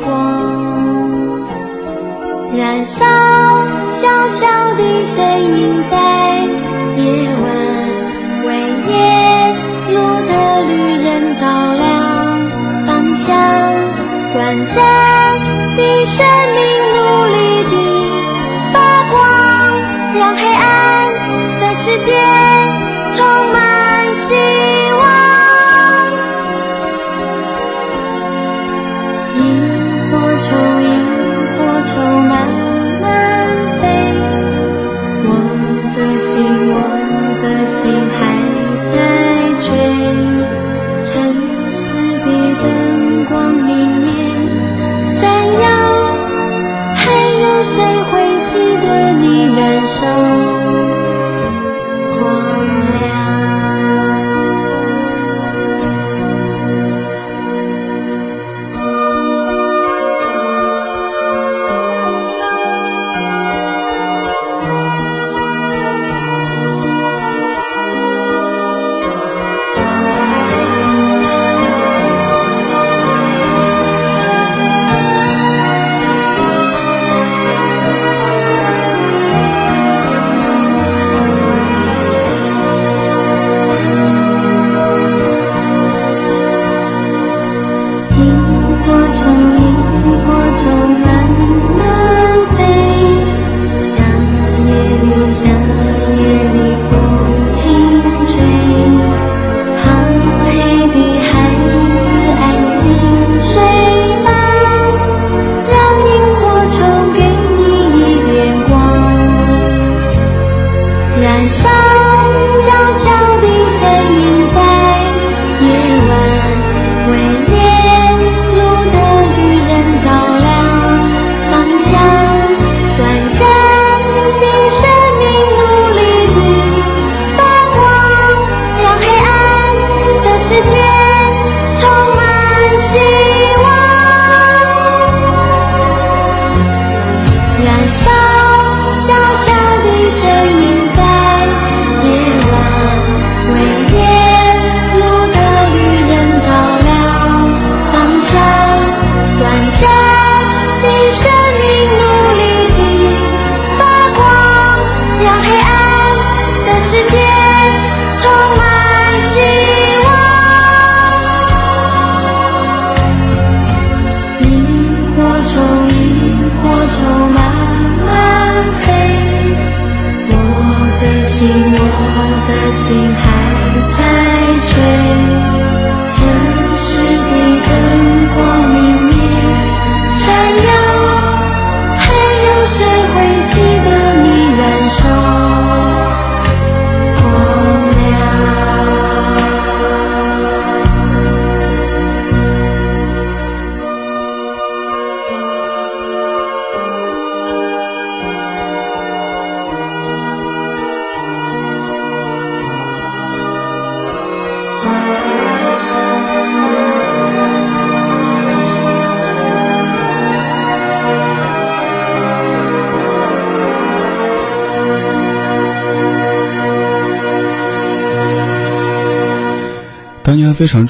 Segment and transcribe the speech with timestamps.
[0.00, 1.42] 光，
[2.54, 3.04] 燃烧
[3.90, 4.46] 小小
[4.76, 5.96] 的身影在
[6.96, 7.02] 夜
[7.42, 7.44] 晚，
[8.44, 8.48] 为
[8.88, 8.92] 夜
[9.90, 9.94] 路
[10.26, 10.30] 的
[10.62, 10.72] 旅
[11.02, 11.42] 人照
[11.74, 11.80] 亮。
[12.86, 13.34] 方向，
[14.34, 14.76] 短暂
[15.76, 16.16] 的生
[16.54, 16.60] 命
[16.94, 17.36] 努力
[17.70, 17.74] 地
[18.72, 18.74] 发
[19.10, 19.16] 光，
[20.18, 20.60] 让黑暗
[21.60, 22.10] 的世界
[23.16, 23.56] 充满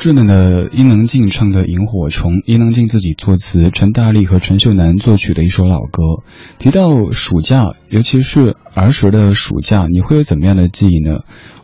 [0.02, 6.24] 稚嫩的伊能静唱的《萤火虫》，伊能静自己作词，陈大力和陈秀楠作曲的一首老歌。
[6.58, 11.20] 提到暑假，尤其是儿时的暑假，你会有怎么样的记忆呢？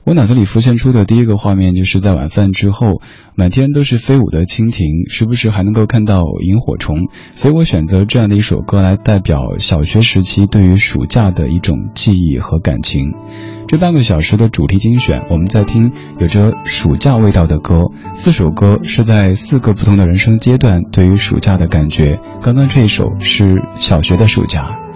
[0.08, 3.02] 我脑子里浮现出的第一个画面，就是在晚饭之后，
[3.34, 13.12] 满天都是飞舞的蜻蜓，时不时还能够看到萤火虫，所以我选择这样的一首歌来代表小学时期对于暑假的一种记忆和感情。
[13.66, 22.18] 这半个小时的主题精选，我们在听有着暑假味道的歌，四首歌是在四个不同的人生阶段对于暑假的感觉。
[22.40, 23.44] 刚刚这一首是
[23.76, 24.87] 小学的暑假。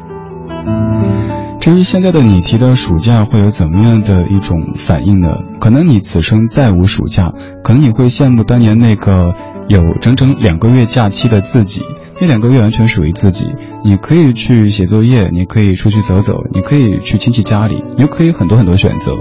[1.61, 5.37] 至于现在的你提到暑假会有怎么样的一种反应呢？
[5.61, 7.33] 可能你此生再无暑假，
[7.63, 9.33] 可能你会羡慕当年那个
[9.69, 11.83] 有整整两个月假期的自己，
[12.21, 13.49] 那两个月完全属于自己。
[13.85, 19.13] 你可以去写作业，你可以出去走走，你可以去亲戚家里，你又可以很多很多选择。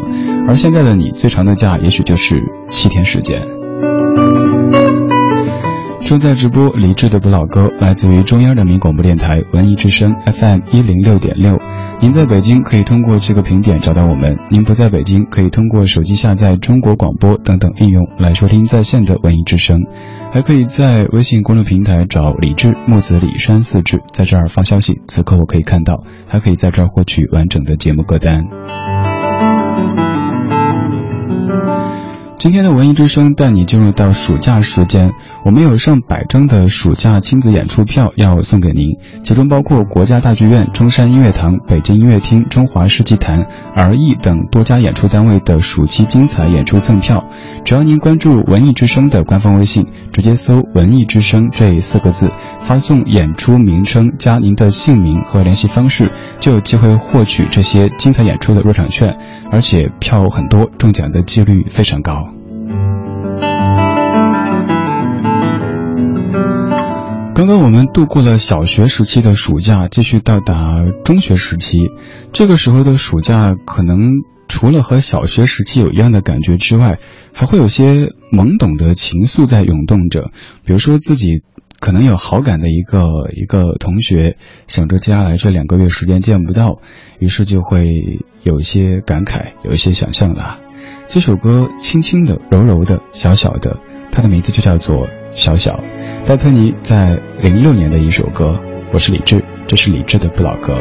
[0.48, 2.36] 而现在的你，最长的假也许就是
[2.72, 3.61] 七天时间。
[6.12, 11.58] 正在直播李志的不老歌，来自于中央人民广播电台文艺之声 FM 一零六点六。
[12.02, 19.86] 您在北京可以通过这个评点找到我们，您不在北京可以通过手机下载中国广播等等应用来收听在线的文艺之声。
[20.34, 28.44] 还可以在微信公众平台找李志木子李山四志，在这儿发消息，此刻我可以看到，还可以在这儿获取完整的节目歌单。
[32.38, 35.12] 今天的文艺之声带你进入到暑假时间，
[35.44, 47.28] 我们有上百张的暑假亲子演出票要送给您，其中包括国家大剧院、中山音乐堂、北京音乐厅、中华世纪坛、儿艺等多家演出单位的暑期精彩演出赠票。
[47.66, 52.30] 只要您关注文艺之声的官方微信，直接搜“文艺之声”这四个字，
[52.60, 59.18] 发送演出名称加您的姓名和联系方式，就有机会获取这些精彩演出的入场券，
[59.52, 62.41] 而且票很多，中奖的几率非常高。
[67.42, 71.90] 刚刚我们度过了小学时期的暑假，继续到达中学时期。
[72.34, 73.98] 这个时候的暑假，可能
[74.48, 77.00] 除了和小学时期有一样的感觉之外，
[77.34, 80.30] 还会有些懵懂的情愫在涌动着。
[80.66, 81.42] 比如说，自己
[81.80, 86.78] 可能有好感的一个一个同学，想着接下来这两个月时间见不到，
[87.18, 87.88] 于是就会
[88.44, 90.60] 有一些感慨，有一些想象了。
[91.08, 93.80] 这首歌轻轻的、柔柔的、小小的，
[94.12, 95.78] 它的名字就叫做《小小》。
[96.32, 98.58] 戴佩妮在零六年的一首歌，
[98.94, 100.78] 我是李志，这是李志的不老歌。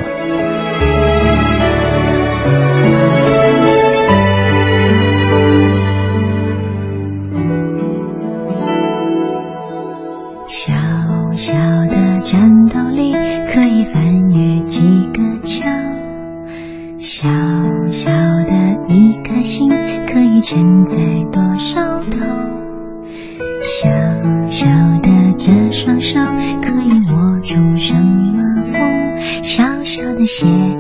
[30.41, 30.80] 小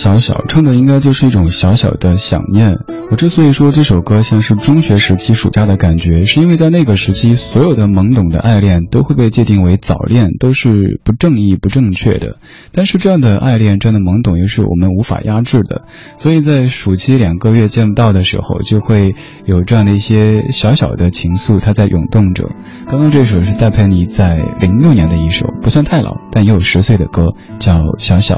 [0.00, 2.78] 小小》，唱的应该就是一种小小的想念，
[3.10, 12.36] 我之所以说这首歌像是中学时期暑假的感觉，是因为在那个时期，所有的懵懂的爱恋都会被界定为早恋，都是不正义、不正确的。
[12.72, 15.82] 但是这样的爱恋，这样的懵懂，又是我们无法压制的。
[16.18, 22.44] 所以在暑期两个月见不到的时候，就会有这样的一些小小的情愫，它在涌动着。
[22.86, 28.36] 刚刚这首是戴佩妮在零六年的一首，不算太老，但也有十岁的歌，叫《小小》，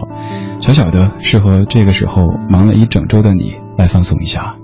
[0.60, 4.56] 小小的，适合这个时候忙了一整周的你来放松一下。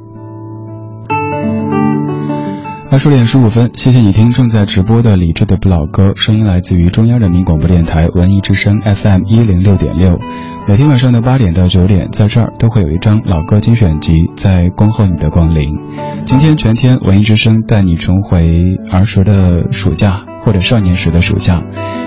[2.99, 10.19] 二十点十五分，谢谢你听正在直播的李志的不老歌，声音来自于中央人民广播电台文艺之声 FM 一零六点六。
[10.67, 15.79] 每天晚上的八点到九点，在这儿都会有一张老歌精选集在恭候你的光临。
[16.27, 18.51] 今天全天文艺之声带你重回
[18.91, 21.63] 儿时的暑假或者少年时的暑假。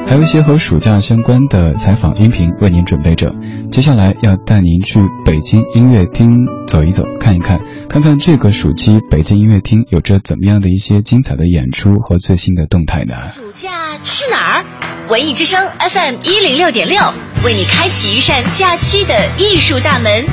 [0.08, 3.32] 还有一些和暑假相关的采访音频为您准备着。
[3.72, 6.36] 接下来要带您去北京音乐厅
[6.68, 13.16] 走一走，看一看，看看这个暑期北京音乐厅有着怎么样的一些精彩的演出和最新的动态呢？
[13.34, 13.70] 暑假
[14.04, 14.66] 去哪儿？
[15.10, 17.02] 文艺之声 FM 一零六点六
[17.46, 20.26] 为你开启一扇假期的艺术大门，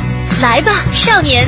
[0.43, 1.47] 来吧，少年！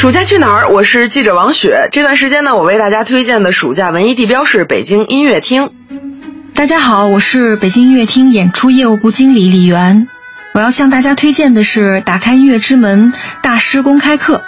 [0.00, 0.68] 暑假去哪儿？
[0.72, 1.90] 我是记者王雪。
[1.92, 5.72] 这段时间呢，我为大家推荐的暑假文艺地标是北京音乐厅。
[6.54, 10.08] 大家好，我是北京音乐厅演出业务部经理李媛。
[10.54, 14.42] 我要向大家推荐的是打开音乐之门大师公开课。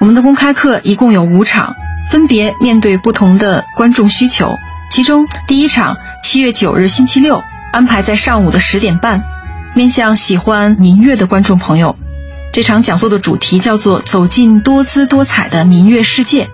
[0.00, 1.76] 我们的公开课一共有五场，
[2.10, 4.58] 分别面对不同的观众需求。
[4.90, 7.40] 其中第一场七月九日星期六
[7.72, 9.22] 安排在上午的十点半，
[9.76, 11.96] 面向喜欢民乐的观众朋友。
[12.54, 16.50] 这场讲座的主题叫做“走进多姿多彩的民乐世界”，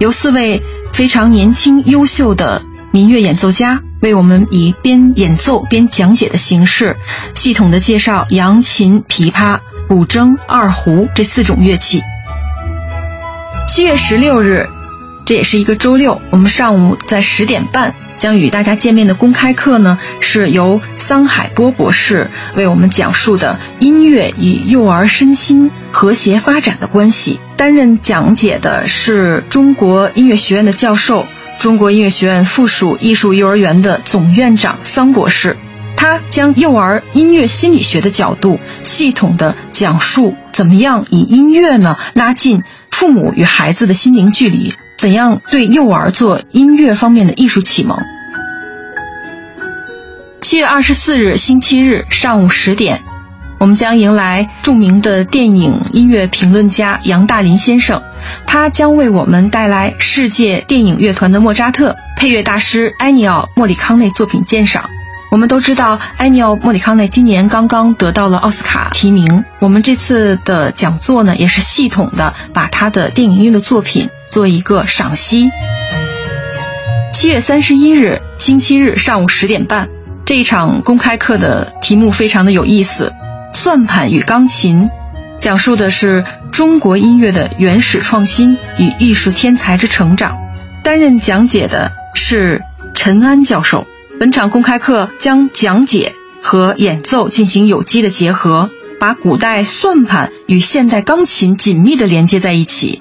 [0.00, 0.62] 由四位
[0.94, 6.96] 非常年轻优秀的民乐演奏家为我们以边演奏边讲解的形式，
[7.34, 12.00] 系统的介绍扬琴、琵琶、古筝、二胡这四种乐器。
[13.68, 14.70] 七月十六日，
[15.26, 17.94] 这也是一个周六，我们上午在十点半。
[18.18, 27.40] 将与大家见面的公开课呢，是由桑海波博士为我们讲述的音乐与幼儿身心和谐发展的关系。
[27.56, 31.26] 担任讲解的是中国音乐学院的教授，
[31.58, 35.56] 中国音乐学院附属艺术幼儿园的总院长桑博士。
[35.96, 44.74] 他将幼儿音乐心理学的角度，系统的讲述怎么样以音乐呢拉近父母与孩子的心灵距离。
[44.96, 47.98] 怎样对幼儿做音乐方面的艺术启蒙？
[50.40, 53.02] 七月二十四日星期日上午十点，
[53.58, 58.02] 我们将迎来著名的电影音乐评论家杨大林先生，
[58.46, 64.88] 他将为我们带来世界电影乐团的莫扎特配乐大师埃尼奥·莫里康内作品鉴赏。
[65.30, 69.44] 我们都知道，埃尼奥·莫里康内今年刚刚得到了奥斯卡提名。
[69.58, 74.08] 我们这次的讲座呢，也是系统的把他的电影音乐作品。
[74.36, 75.50] 做一个赏析。
[77.10, 79.88] 七月三十一日，星期日上午十点半，
[80.26, 83.14] 这一场公开课的题目非常的有意思，
[83.58, 84.80] 《算盘与钢琴》，
[85.40, 90.36] 讲述的是中国音乐的原始创新与艺术天才之成长。
[90.84, 92.60] 担任讲解的是
[92.92, 93.86] 陈安教授。
[94.20, 96.12] 本场公开课将讲解
[96.42, 98.68] 和演奏进行有机的结合，
[99.00, 103.00] 把古代算盘与现代钢琴紧密的连接在一起。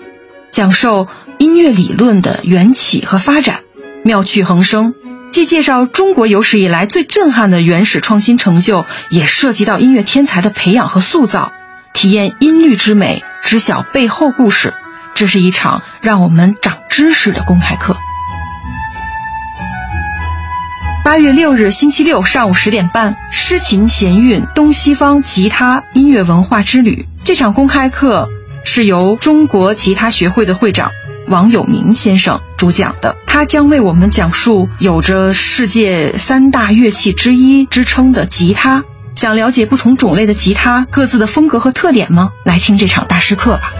[0.51, 3.59] 讲授音乐理论的缘起和发展，
[4.03, 4.93] 妙趣横生，
[5.31, 11.51] 既介绍中国有史以来最震撼的原始创新成就，也涉及到音乐天才的培养和塑造，
[11.93, 14.73] 体验音律之美，知晓背后故事。
[15.13, 17.95] 这是一场让我们长知识的公开课。
[21.03, 28.29] 八月六日星期六上午十点半，诗琴弦韵东西方吉他音乐文化之旅，这场公开课。
[28.67, 30.89] 是由中国吉他学会的会长
[31.27, 38.83] 王友明先生主讲的，他将为我们讲述有着世界三大乐器之一之称的吉他。
[39.15, 42.29] 想了解不同种类的吉他各自的风格和特点吗？
[42.43, 43.71] 来听这场大师课吧。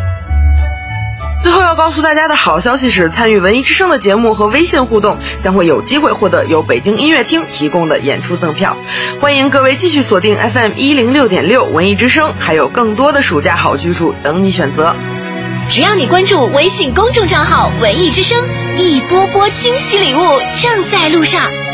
[1.44, 8.76] 最后要告诉大家的好消息是，参与文艺之声的节目和微信互动，将会有机会获得由北京音乐厅提供的演出赠票。
[9.22, 14.96] 欢迎各位继续锁定 FM 一零六点六文艺之声，还有更多的暑假好去处等你选择。
[15.70, 18.38] 只要你关注微信公众账号“文艺之声”，
[18.78, 20.20] 一波波惊喜礼物
[20.58, 21.65] 正在路上。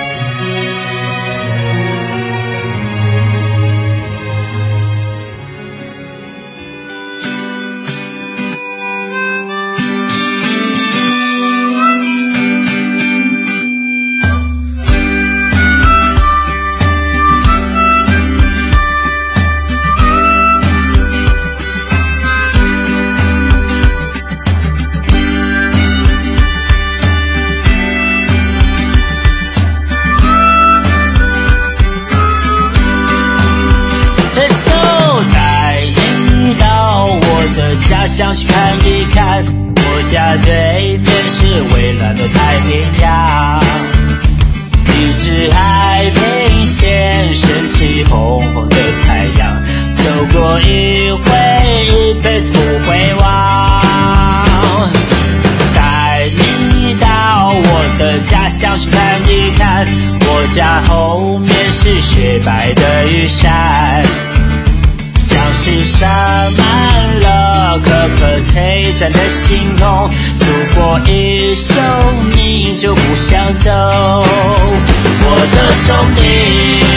[72.64, 73.72] 你就不想走。
[73.74, 76.91] 我的兄弟，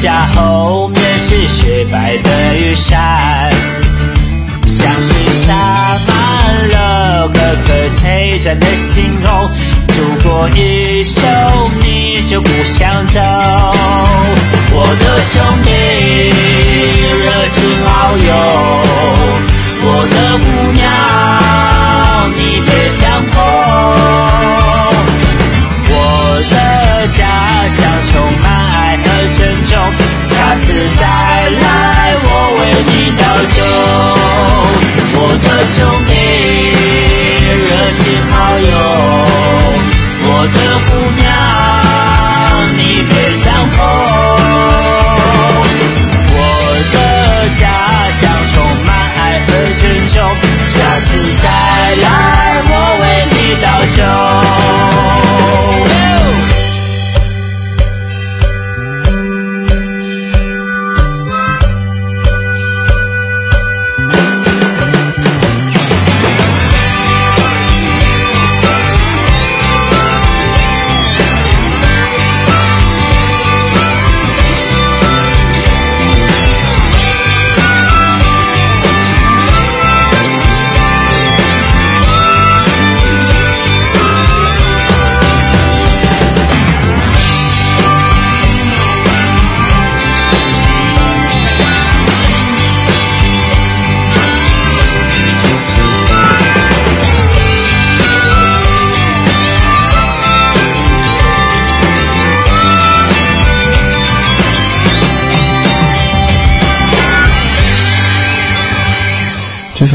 [0.00, 3.50] 家后面是雪白的玉山，
[4.64, 5.54] 像是洒
[6.08, 9.50] 满了颗颗璀璨的星空。
[9.88, 11.20] 如果一宿
[11.82, 13.20] 你就不想走，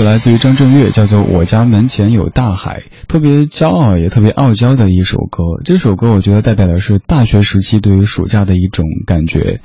[0.06, 5.44] 来自于张震岳，叫做《我家门前有大海》，特别骄傲也特别傲娇的一首歌。
[5.64, 9.62] 这首歌我觉得代表的是大学时期对于暑假的一种感觉。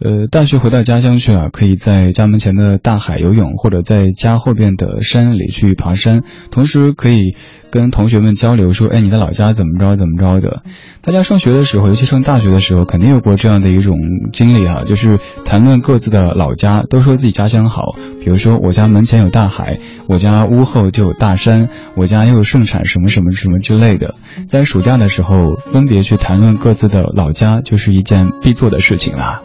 [0.00, 7.36] 呃，大学回到家乡去啊，可以在家门前的大海游泳，或者在家后边的山里去爬山，同时可以
[7.70, 10.62] 跟同学们交流说，哎，你的老家怎么着怎么着的。
[11.00, 13.96] 大家上学的时候，尤其上大学的时候，肯定有过这样的一种
[14.32, 17.94] 经历哈、就是谈论各自的老家，都说自己家乡好。
[18.20, 19.78] 比如说，我家门前有大海，
[20.08, 24.16] 我家屋后就有大山，我家又盛产什么什么什么之类的。
[24.48, 29.40] 在暑假的时候，分别去谈论各自的老家，就是一件必做的事情啦。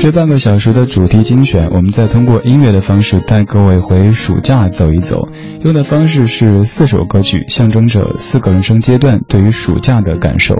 [0.00, 5.28] 这半个小时的主题精选，我们再通过音乐的方式带各位回暑假走一走。
[5.62, 10.56] 用的方式是四首歌曲，象征着四个人生阶段对于暑假的感受。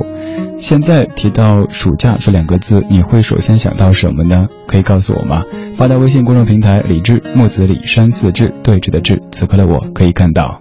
[0.59, 4.47] 现在提到暑假这两个字，你会首先想到什么呢？
[4.66, 5.43] 可以告诉我吗？
[5.75, 10.61] 发到微信公众平台“李志木子李山寺志对峙的志”，此刻的我可以看到。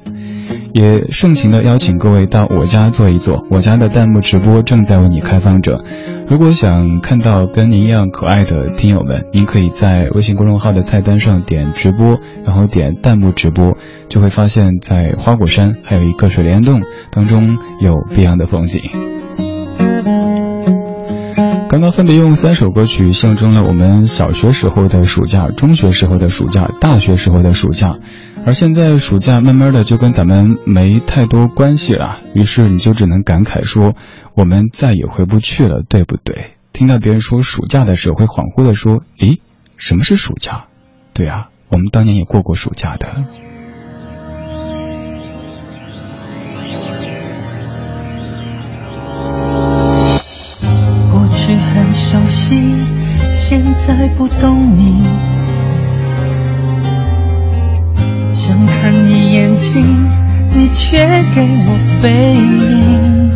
[0.72, 5.84] 也盛情的邀请各位到我家坐一坐，我家的弹幕直播正在为你开放着。
[6.30, 13.76] 如果想看到跟您一样可爱的听友们，您可以在微信公众号的菜单上点直播，然后点弹幕直播，
[14.10, 18.80] 就会发现，在花果山还有一个水帘洞当中有别样的风景。
[21.68, 27.98] 刚刚分别用三首歌曲象征了我们小学时候的暑假、中学时候的暑假、大学时候的暑假，
[28.50, 33.94] 而现在暑假慢慢的就跟咱们没太多关系了，于是你就只能感慨说，
[34.34, 36.54] 我们再也回不去了，对不对？
[36.74, 39.38] 听到别人说暑假的时候，会恍惚的说，咦，
[39.78, 40.66] 什么是暑假？
[41.14, 43.24] 对啊，我们当年也过过暑假的。
[59.72, 60.10] 你眼睛，
[60.54, 60.98] 你却
[61.36, 63.32] 给我背影，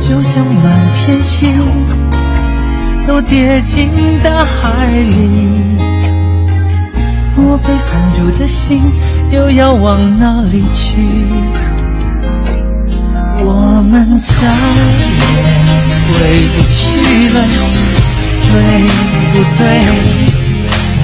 [0.00, 1.54] 就像满天星
[3.06, 3.88] 都跌进
[4.22, 5.76] 大海里，
[7.36, 8.82] 我被放逐的心
[9.30, 10.96] 又要往哪里去？
[13.46, 14.34] 我们再
[15.10, 15.32] 也
[16.08, 16.14] 回
[16.54, 16.82] 不去
[17.30, 17.36] 了，
[18.40, 18.52] 对
[19.32, 20.33] 不对？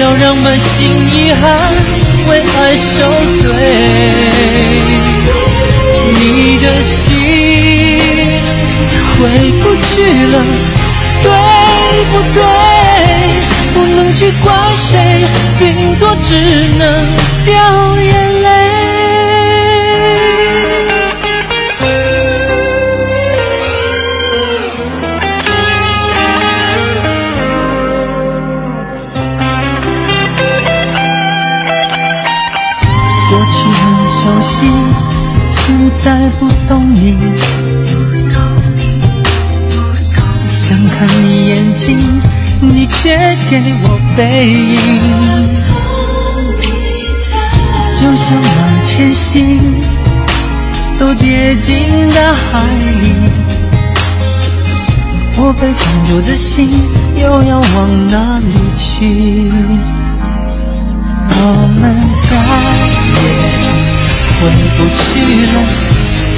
[0.00, 1.74] 要让满心遗憾
[2.26, 3.10] 为爱受
[3.42, 3.52] 罪，
[6.18, 7.06] 你的心
[9.18, 9.28] 回
[9.62, 9.90] 不去
[10.32, 10.42] 了，
[11.22, 11.30] 对
[12.10, 12.40] 不对？
[13.74, 16.34] 不能去怪谁，顶多只
[36.02, 37.14] 再不懂你，
[40.50, 41.98] 想看你眼睛，
[42.62, 43.86] 你却给我
[44.16, 44.74] 背影，
[47.96, 48.48] 就像满
[48.86, 49.60] 天星
[50.98, 51.84] 都跌进
[52.14, 52.64] 大海
[53.02, 53.04] 里，
[55.36, 56.66] 我被放逐的心
[57.16, 59.52] 又要往哪里去？
[61.28, 61.38] 我
[61.78, 61.82] 们
[62.30, 62.30] 再
[63.22, 63.28] 也。
[64.40, 64.98] 回不去
[65.52, 65.54] 了，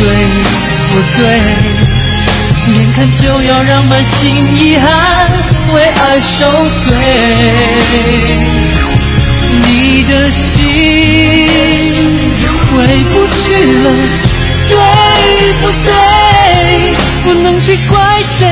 [0.00, 0.04] 对
[0.88, 1.20] 不对
[2.74, 4.86] 眼看就要让满心遗憾
[5.74, 6.40] 为爱受
[6.84, 6.88] 罪。
[9.62, 11.46] 你的心
[12.70, 12.72] 回
[13.12, 13.38] 不去
[13.82, 13.84] 了
[14.68, 14.72] 对
[15.60, 15.90] 不对？
[17.22, 18.46] 不能去怪谁